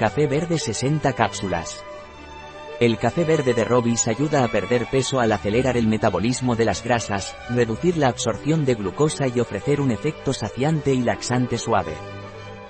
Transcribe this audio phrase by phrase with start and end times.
[0.00, 1.84] Café verde 60 cápsulas.
[2.80, 6.82] El café verde de Robis ayuda a perder peso al acelerar el metabolismo de las
[6.82, 11.92] grasas, reducir la absorción de glucosa y ofrecer un efecto saciante y laxante suave.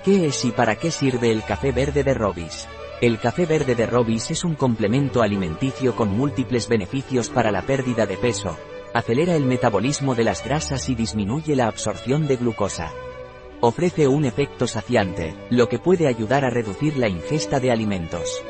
[0.03, 2.67] ¿Qué es y para qué sirve el café verde de Robis?
[2.99, 8.05] El café verde de Robis es un complemento alimenticio con múltiples beneficios para la pérdida
[8.05, 8.57] de peso,
[8.93, 12.91] acelera el metabolismo de las grasas y disminuye la absorción de glucosa.
[13.63, 18.41] Ofrece un efecto saciante, lo que puede ayudar a reducir la ingesta de alimentos.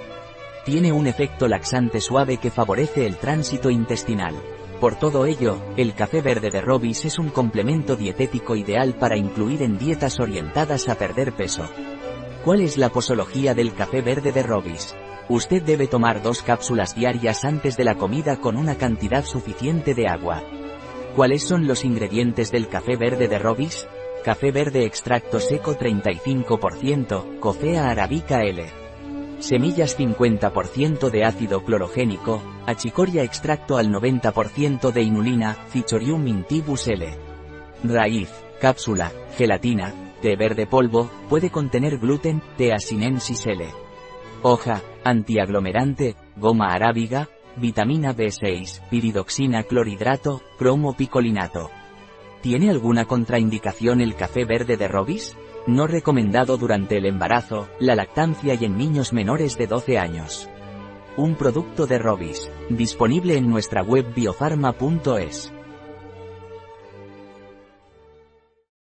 [0.63, 4.35] Tiene un efecto laxante suave que favorece el tránsito intestinal.
[4.79, 9.63] Por todo ello, el café verde de Robis es un complemento dietético ideal para incluir
[9.63, 11.69] en dietas orientadas a perder peso.
[12.45, 14.95] ¿Cuál es la posología del café verde de Robis?
[15.27, 20.07] Usted debe tomar dos cápsulas diarias antes de la comida con una cantidad suficiente de
[20.07, 20.41] agua.
[21.17, 23.89] ¿Cuáles son los ingredientes del café verde de Robis?
[24.23, 28.66] Café verde extracto seco 35%, Cofea arabica L.
[29.39, 37.17] Semillas 50% de ácido clorogénico, achicoria extracto al 90% de inulina, Cichorium intibus L.
[37.83, 42.73] Raíz, cápsula, gelatina, té verde polvo, puede contener gluten, T.
[42.73, 43.66] asinensis L.
[44.44, 47.27] Hoja, antiaglomerante, goma arábiga,
[47.58, 51.72] vitamina B6, piridoxina clorhidrato, cromo picolinato.
[52.42, 55.38] ¿Tiene alguna contraindicación el café verde de Robis?
[55.67, 60.50] No recomendado durante el embarazo, la lactancia y en niños menores de 12 años.
[61.17, 65.53] Un producto de Robis, disponible en nuestra web biofarma.es.